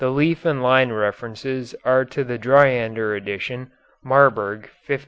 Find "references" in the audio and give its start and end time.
0.91-1.75